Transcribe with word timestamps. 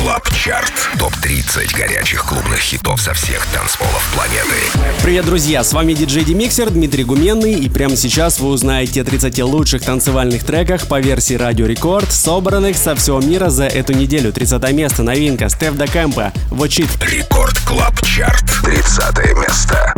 Club 0.00 0.30
Chart. 0.34 0.72
Топ-30 0.98 1.76
горячих 1.76 2.24
клубных 2.24 2.58
хитов 2.58 3.02
со 3.02 3.12
всех 3.12 3.44
танцполов 3.48 4.10
планеты. 4.14 4.56
Привет, 5.02 5.26
друзья! 5.26 5.62
С 5.62 5.74
вами 5.74 5.92
диджей 5.92 6.24
DimixeR 6.24 6.70
Дмитрий 6.70 7.04
Гуменный. 7.04 7.52
И 7.52 7.68
прямо 7.68 7.96
сейчас 7.96 8.40
вы 8.40 8.48
узнаете 8.48 9.02
о 9.02 9.04
30 9.04 9.42
лучших 9.42 9.82
танцевальных 9.82 10.42
треках 10.44 10.86
по 10.86 11.00
версии 11.00 11.34
Радио 11.34 11.66
Рекорд, 11.66 12.10
собранных 12.10 12.78
со 12.78 12.94
всего 12.94 13.20
мира 13.20 13.50
за 13.50 13.66
эту 13.66 13.92
неделю. 13.92 14.32
30 14.32 14.72
место. 14.72 15.02
Новинка. 15.02 15.50
Steff 15.50 15.74
Da 15.74 15.88
Campo. 15.88 16.32
It. 16.50 16.88
Record 17.06 17.58
Club 17.66 18.00
Chart. 18.00 18.44
30 18.64 19.36
место. 19.36 19.92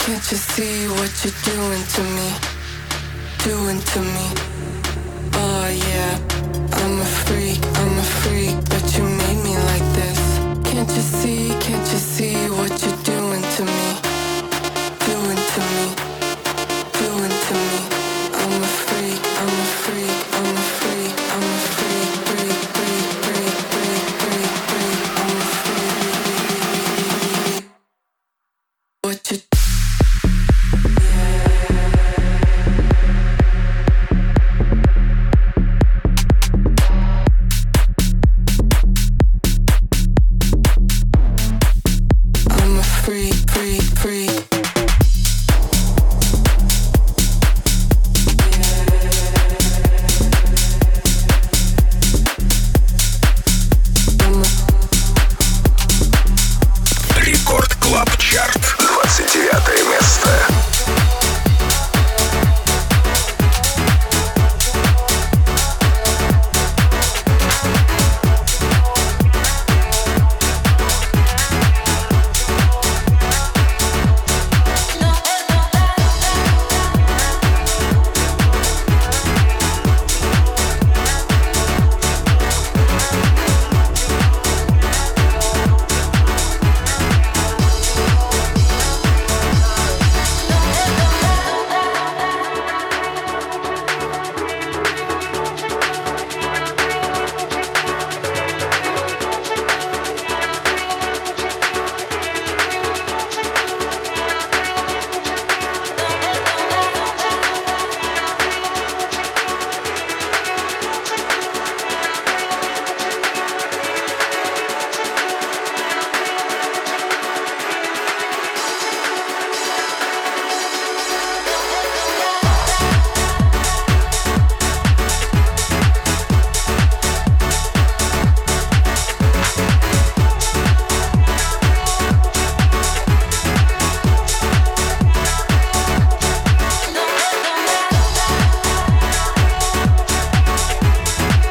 Can't 0.00 0.30
you 0.30 0.36
see 0.36 0.88
what 0.88 1.12
you're 1.22 1.40
doing 1.44 1.84
to 1.94 2.02
me? 2.16 2.28
Doing 3.44 3.80
to 3.80 4.00
me. 4.00 4.26
Oh 5.34 5.68
yeah, 5.88 6.18
I'm 6.72 7.00
a 7.00 7.04
freak, 7.24 7.60
I'm 7.80 7.98
a 7.98 8.02
freak, 8.20 8.56
but 8.70 8.84
you 8.96 9.04
made 9.04 9.40
me 9.44 9.54
like 9.70 9.86
this. 9.98 10.38
Can't 10.70 10.90
you 10.90 11.02
see, 11.02 11.48
can't 11.60 11.86
you 11.92 11.98
see 11.98 12.34
what 12.50 12.82
you're 12.82 12.97
pre, 43.28 43.78
pre, 44.00 44.26
pre. 44.26 44.37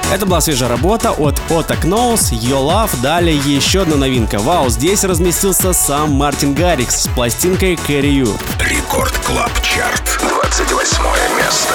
Это 0.09 0.25
была 0.25 0.39
свежая 0.39 0.69
работа 0.69 1.11
от 1.11 1.37
Otak 1.49 1.81
Knows, 1.81 2.31
Your 2.31 2.65
Love. 2.65 3.01
Далее 3.01 3.35
еще 3.35 3.81
одна 3.81 3.97
новинка. 3.97 4.39
Вау, 4.39 4.69
здесь 4.69 5.03
разместился 5.03 5.73
сам 5.73 6.11
Мартин 6.11 6.53
Гаррикс 6.53 7.03
с 7.03 7.07
пластинкой 7.09 7.75
Carry 7.75 8.21
You. 8.21 8.39
Record 8.59 9.17
Club 9.25 9.51
Chart. 9.61 10.17
28 10.21 11.03
место. 11.37 11.73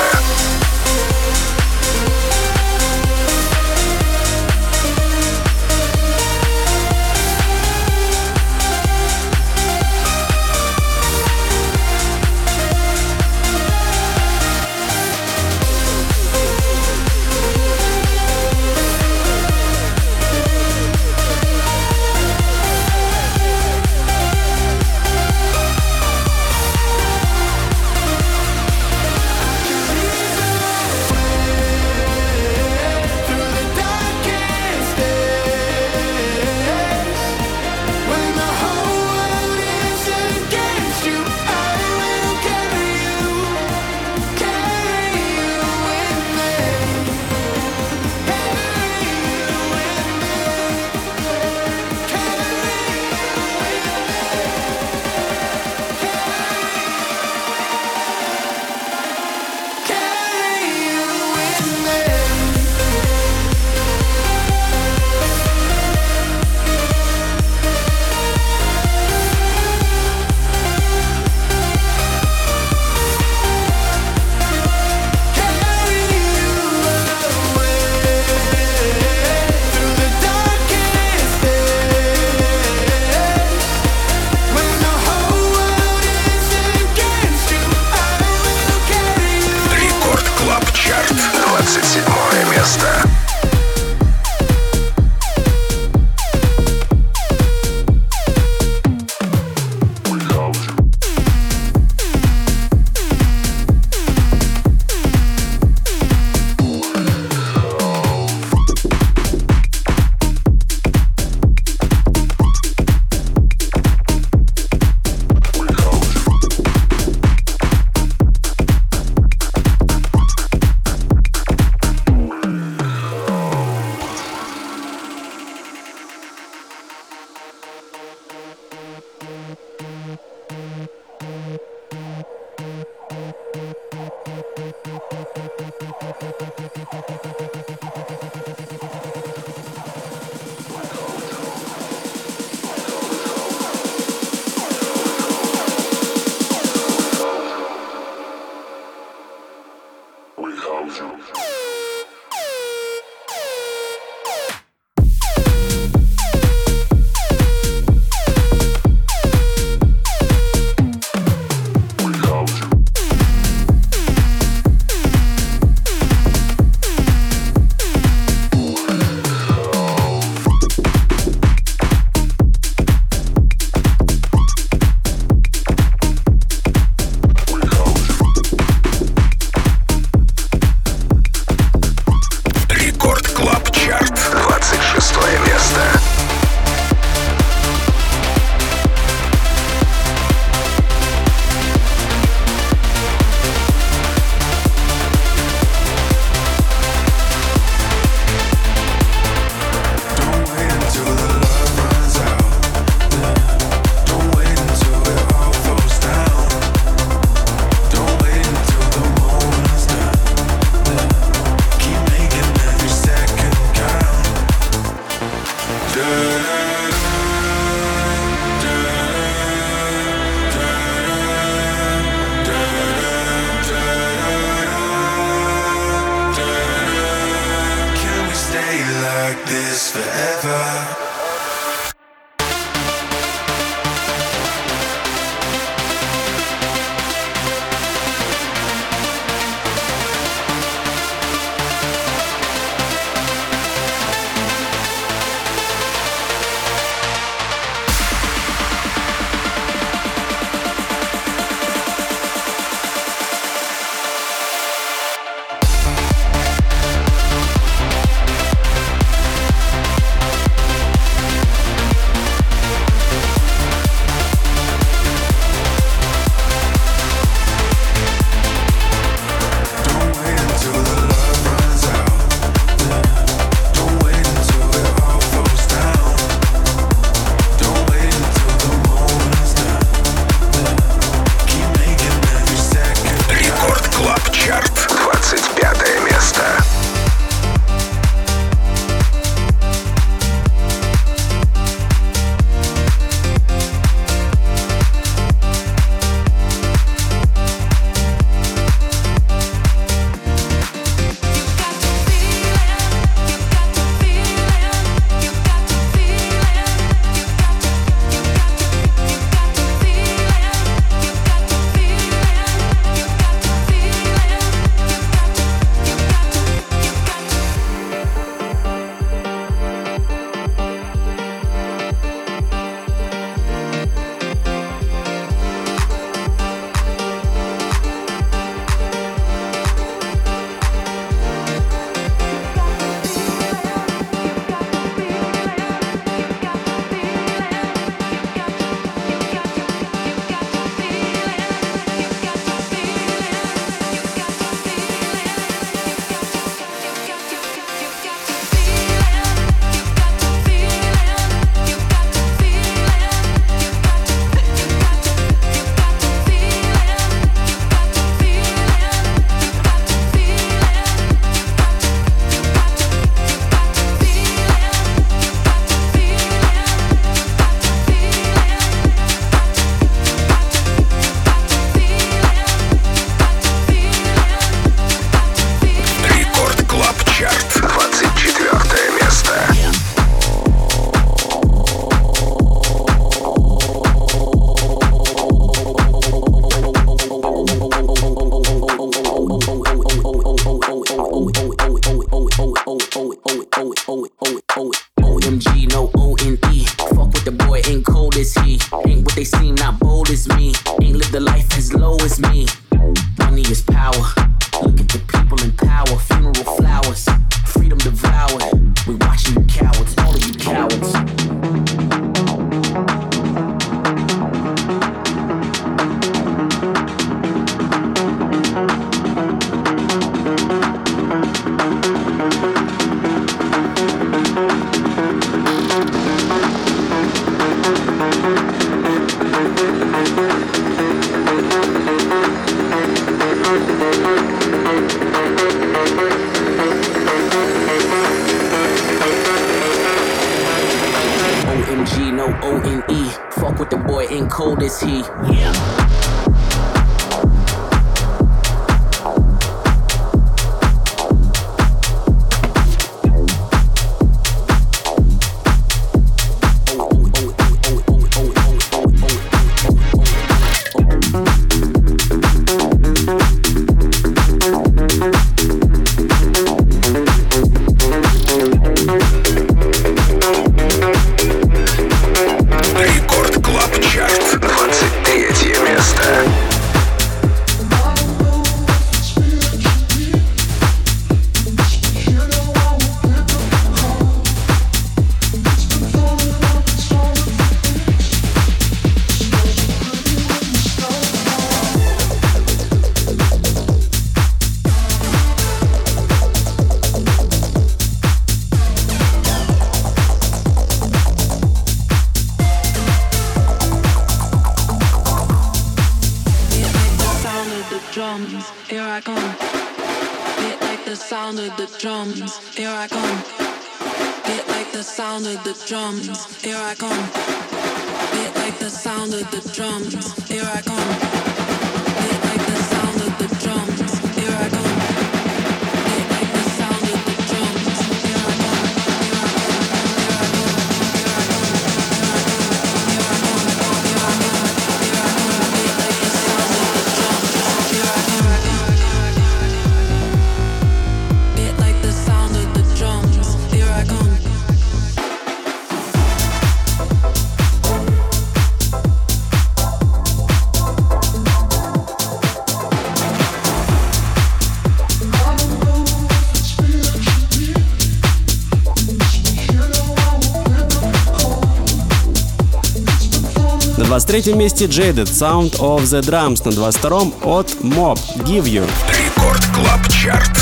23 564.13 564.35
месте 564.35 564.67
Jaded 564.67 565.07
Sound 565.07 565.59
of 565.59 565.85
the 565.85 566.03
Drums, 566.03 566.45
на 566.45 566.51
22-м 566.51 567.15
от 567.25 567.51
Mob 567.63 567.99
Give 568.27 568.45
You. 568.45 568.69
Рекорд 568.91 569.43
Клаб 569.55 569.89
Чарт, 569.89 570.42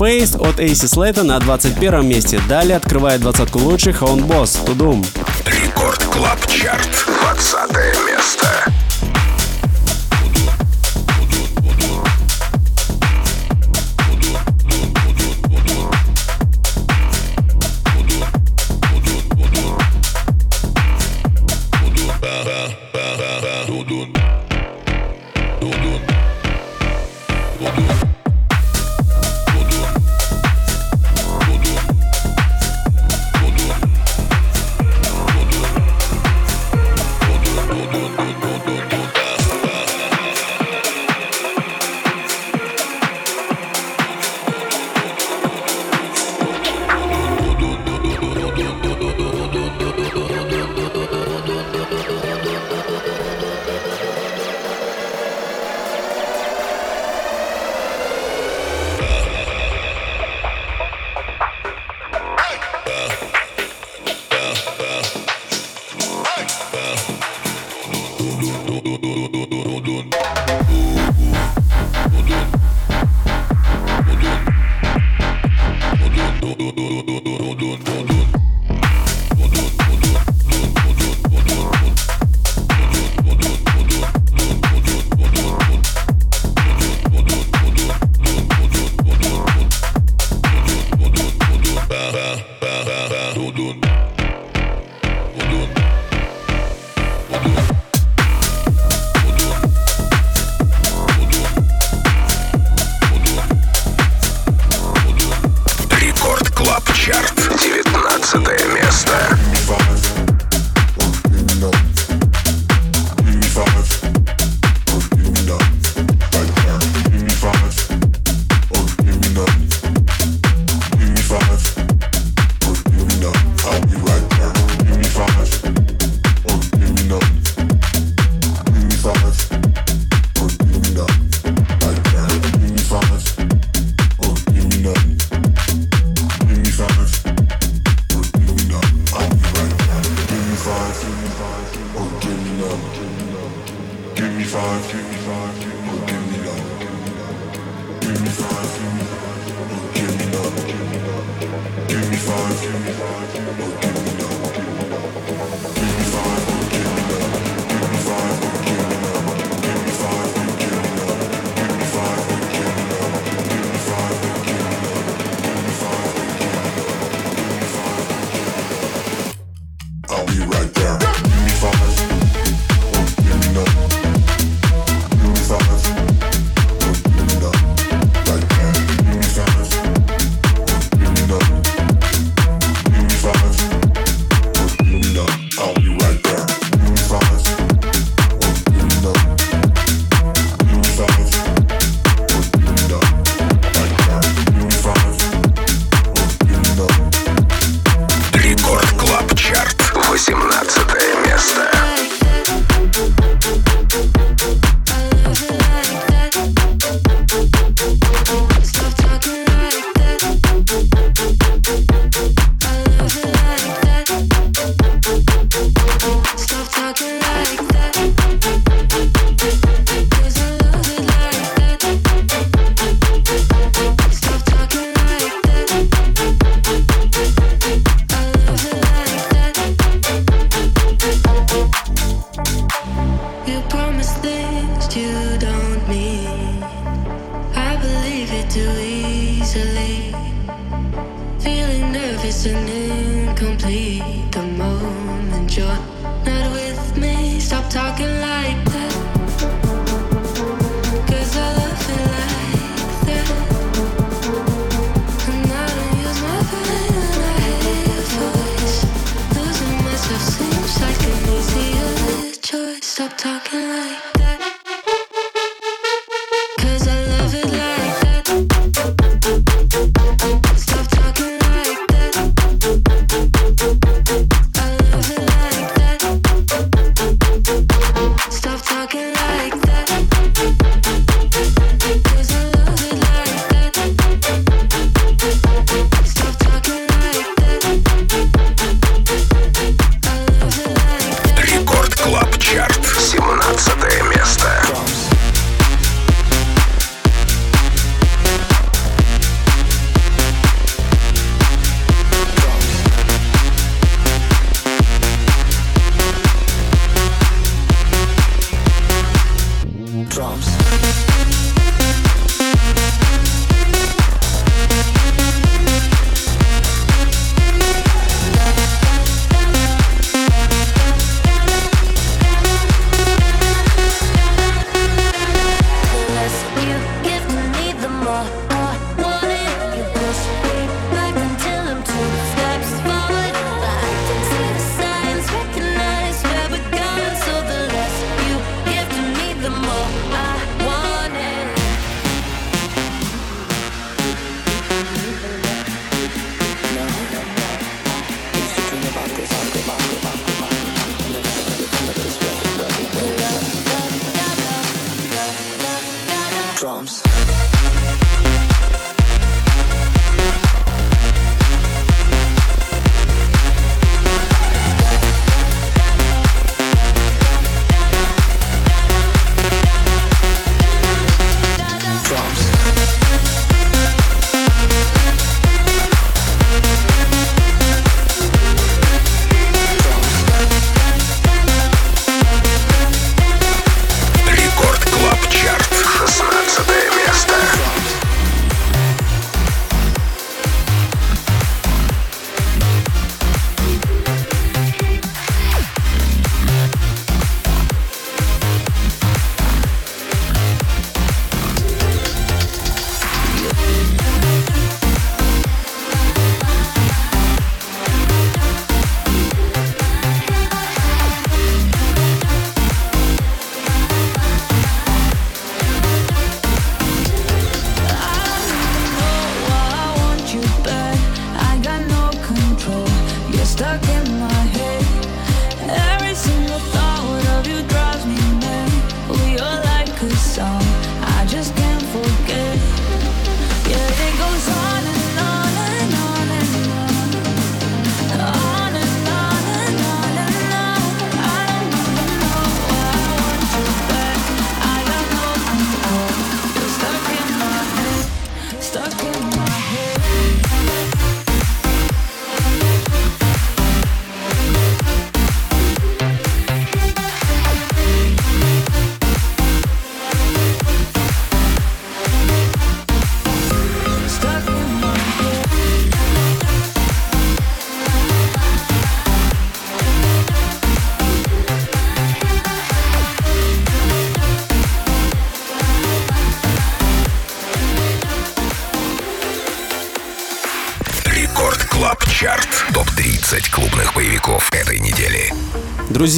Face 0.00 0.34
от 0.40 0.58
AC 0.58 0.86
Slater 0.86 1.24
на 1.24 1.38
21 1.38 2.08
месте. 2.08 2.40
Далее 2.48 2.78
открывает 2.78 3.20
двадцатку 3.20 3.58
лучших 3.58 4.00
Öwnboss 4.00 4.64
Tudum. 4.64 5.04
Record 5.44 6.02
Club 6.04 6.38
Chart. 6.46 6.88
20 7.06 7.70
место. 8.06 8.69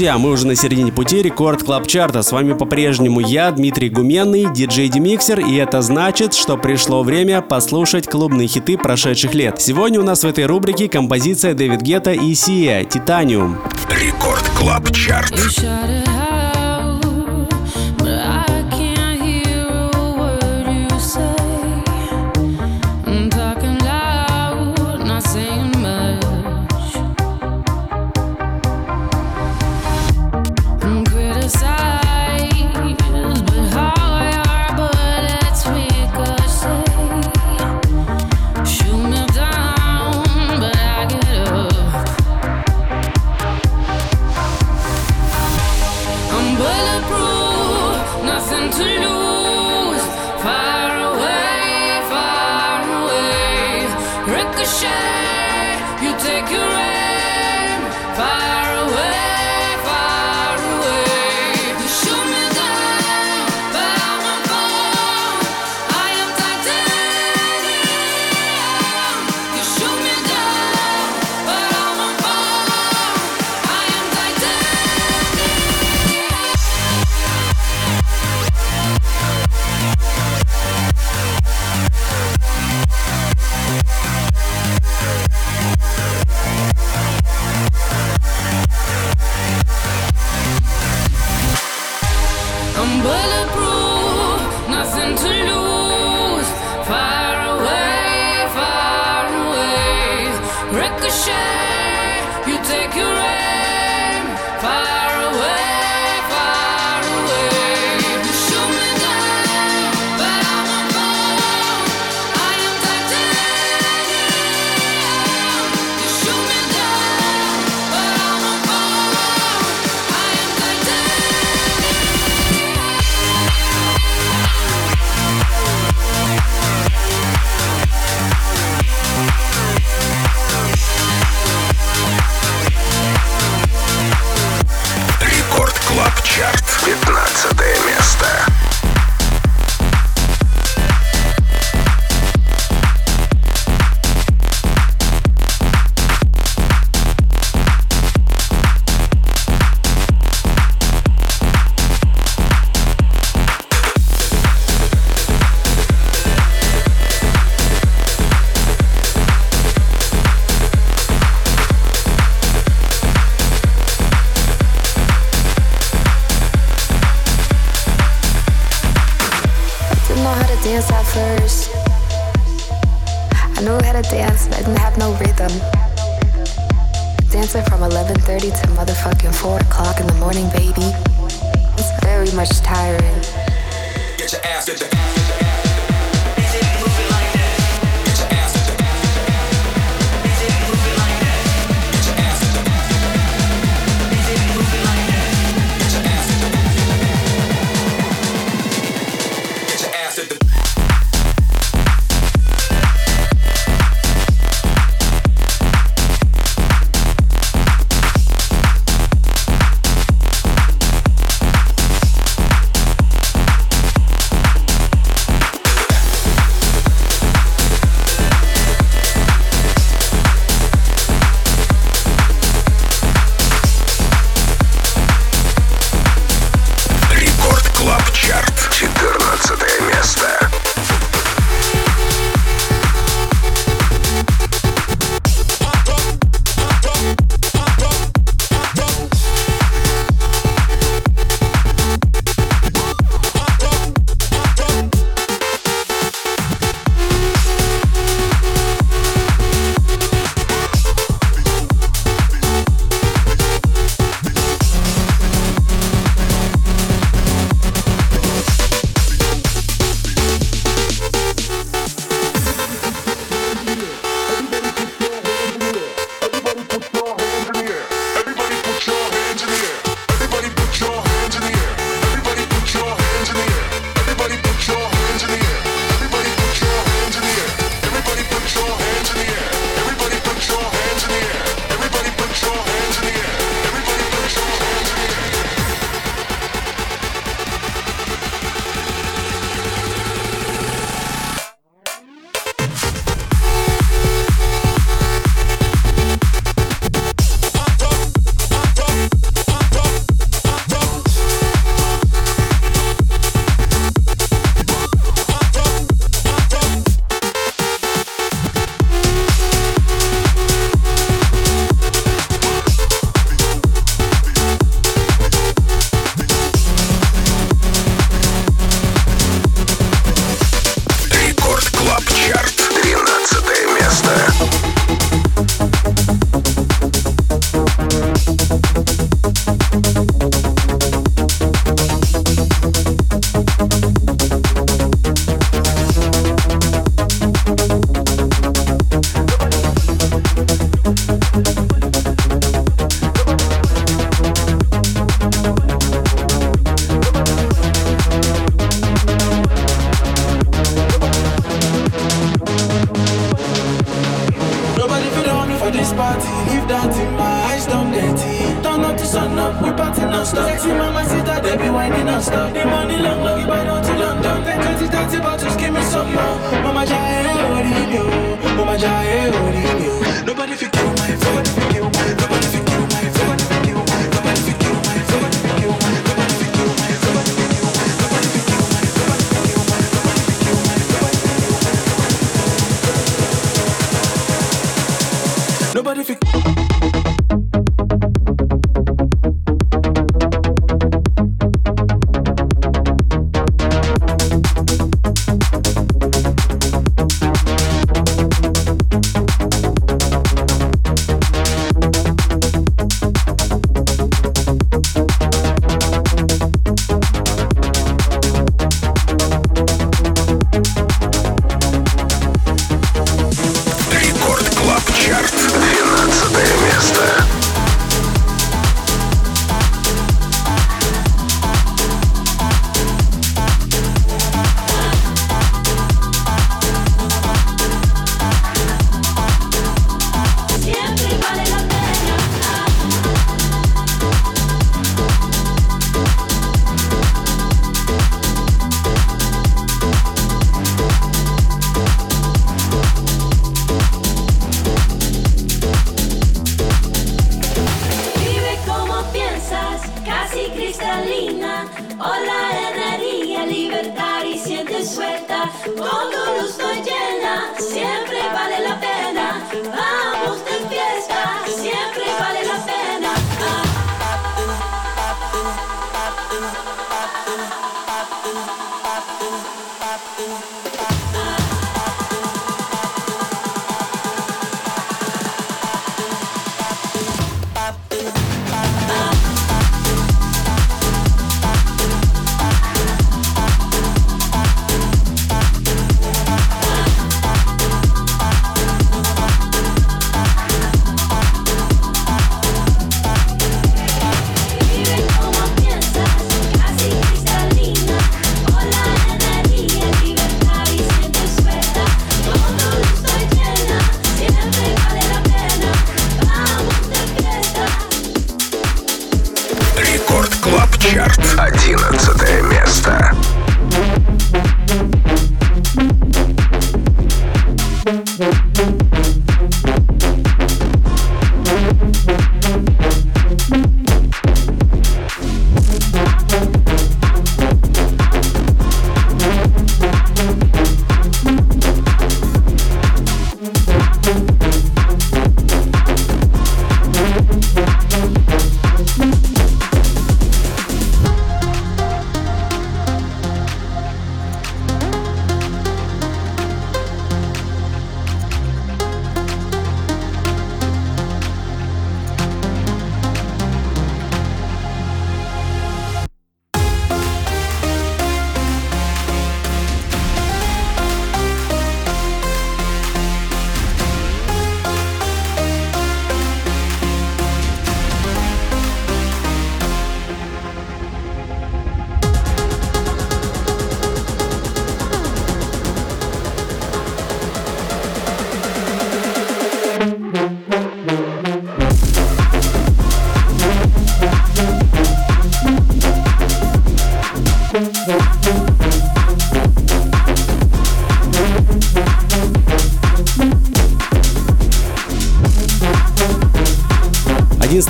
Друзья, 0.02 0.18
мы 0.18 0.30
уже 0.30 0.48
на 0.48 0.56
середине 0.56 0.90
пути 0.90 1.22
Record 1.22 1.62
Club 1.62 1.86
Chart 1.86 2.12
а. 2.12 2.22
С 2.22 2.32
вами 2.32 2.54
по-прежнему 2.54 3.20
я, 3.20 3.52
Дмитрий 3.52 3.88
Гуменный, 3.88 4.52
диджей 4.52 4.88
Demixer, 4.88 5.38
и 5.38 5.54
это 5.54 5.80
значит, 5.80 6.34
что 6.34 6.56
пришло 6.56 7.04
время 7.04 7.40
послушать 7.40 8.08
клубные 8.08 8.48
хиты 8.48 8.76
прошедших 8.76 9.32
лет. 9.32 9.62
Сегодня 9.62 10.00
у 10.00 10.02
нас 10.02 10.24
в 10.24 10.26
этой 10.26 10.46
рубрике 10.46 10.88
композиция 10.88 11.54
David 11.54 11.82
Guetta 11.82 12.10
и 12.10 12.34
Sia 12.34 12.82
«Titanium». 12.82 13.58
Record 13.90 14.42
Club 14.58 14.90
Chart. 14.90 15.38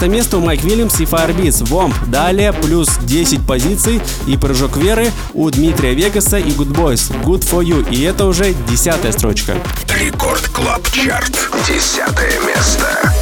15 0.02 0.18
место 0.18 0.38
у 0.38 0.40
Mike 0.40 0.64
Williams 0.64 0.98
и 0.98 1.04
Firebeats 1.04 1.64
Womp. 1.68 1.94
Далее 2.08 2.52
плюс 2.52 2.88
10 3.02 3.46
позиций 3.46 4.00
и 4.26 4.36
прыжок 4.36 4.76
веры 4.76 5.12
у 5.32 5.48
Дмитрия 5.48 5.94
Вегаса 5.94 6.38
и 6.38 6.50
Goodboys 6.50 7.12
Good 7.22 7.48
For 7.48 7.64
You. 7.64 7.88
И 7.88 8.02
это 8.02 8.26
уже 8.26 8.52
десятая 8.68 9.12
строчка. 9.12 9.54
Record 10.00 10.48
Club 10.48 10.90
Chart. 10.90 11.48
Десятое 11.68 12.32
место. 12.40 13.21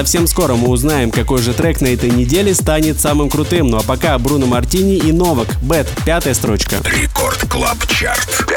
Совсем 0.00 0.26
скоро 0.26 0.54
мы 0.54 0.68
узнаем, 0.68 1.10
какой 1.10 1.42
же 1.42 1.52
трек 1.52 1.82
на 1.82 1.88
этой 1.88 2.08
неделе 2.10 2.54
станет 2.54 2.98
самым 2.98 3.28
крутым. 3.28 3.66
Ну 3.66 3.76
а 3.76 3.82
пока 3.82 4.18
Bruno 4.18 4.46
Martini 4.46 4.96
и 4.96 5.12
Новак. 5.12 5.48
Bad, 5.60 5.86
пятая 6.06 6.32
строчка. 6.32 6.76
Record 6.84 7.46
Club 7.50 7.86
Chart. 7.86 8.49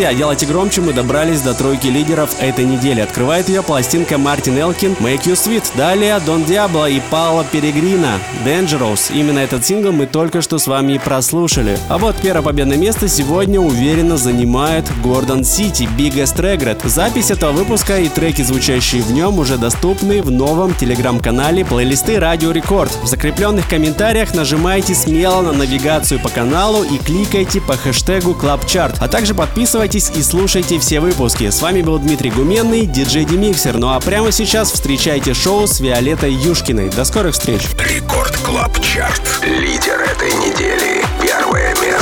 Друзья, 0.00 0.16
делайте 0.16 0.46
громче, 0.46 0.80
мы 0.80 0.94
добрались 0.94 1.42
до 1.42 1.52
тройки 1.52 1.88
лидеров 1.88 2.34
этой 2.40 2.64
недели. 2.64 3.02
Открывает 3.02 3.50
ее 3.50 3.62
пластинка 3.62 4.16
Martin 4.16 4.56
Ikin 4.56 4.92
«Make 4.98 5.24
You 5.24 5.34
Sweat». 5.34 5.72
Далее 5.76 6.18
Don 6.24 6.46
Diablo 6.46 6.88
и 6.88 7.02
Paolo 7.10 7.44
Pellegrino 7.44 8.18
«Dangerous». 8.42 9.12
Именно 9.12 9.40
этот 9.40 9.66
сингл 9.66 9.92
мы 9.92 10.06
только 10.06 10.40
что 10.40 10.58
с 10.58 10.66
вами 10.66 10.94
и 10.94 10.98
прослушали. 10.98 11.76
А 11.90 11.98
вот 11.98 12.16
первое 12.16 12.40
победное 12.40 12.78
место 12.78 13.08
сегодня 13.08 13.60
уверенно 13.60 14.16
занимает 14.16 14.86
Gorgon 15.02 15.44
City 15.44 15.86
Biggest 15.98 16.36
Regret. 16.36 16.88
Запись 16.88 17.30
этого 17.30 17.52
выпуска 17.52 17.98
и 17.98 18.08
треки, 18.08 18.40
звучащие 18.40 19.02
в 19.02 19.12
нем, 19.12 19.38
уже 19.38 19.58
доступны 19.58 20.22
в 20.22 20.30
новом 20.30 20.72
телеграм-канале 20.72 21.62
плейлисты 21.62 22.18
Радио 22.18 22.52
Рекорд. 22.52 22.90
В 23.02 23.06
закрепленных 23.06 23.68
комментариях 23.68 24.32
нажимайте 24.32 24.94
смело 24.94 25.42
на 25.42 25.52
навигацию 25.52 26.18
по 26.20 26.30
каналу 26.30 26.84
и 26.84 26.96
кликайте 26.96 27.60
по 27.60 27.76
хэштегу 27.76 28.30
Club 28.30 28.64
Chart, 28.64 28.96
а 28.98 29.06
также 29.06 29.34
подписывайтесь 29.34 29.89
и 29.94 30.22
слушайте 30.22 30.78
все 30.78 31.00
выпуски. 31.00 31.50
С 31.50 31.60
вами 31.60 31.82
был 31.82 31.98
Дмитрий 31.98 32.30
Гуменный, 32.30 32.86
диджей 32.86 33.24
Demixer. 33.24 33.76
Ну 33.76 33.88
а 33.88 33.98
прямо 33.98 34.30
сейчас 34.30 34.70
встречайте 34.70 35.34
шоу 35.34 35.66
с 35.66 35.80
Виолеттой 35.80 36.32
Юшкиной. 36.32 36.90
До 36.90 37.04
скорых 37.04 37.34
встреч! 37.34 37.62
Record 37.76 38.36
Club 38.38 38.80
Chart. 38.80 39.40
Лидер 39.42 40.00
этой 40.00 40.32
недели. 40.34 41.04
Первое 41.20 41.74
место. 41.82 41.99